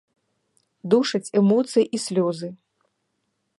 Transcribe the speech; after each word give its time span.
Душаць 0.93 1.31
эмоцыі 1.43 1.85
і 1.97 2.01
слёзы. 2.07 2.47